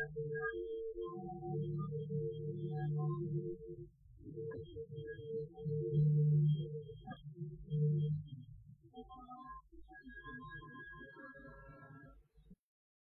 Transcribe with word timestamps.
and 0.00 0.37